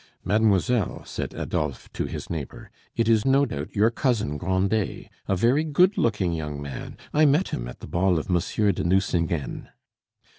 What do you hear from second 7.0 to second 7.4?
I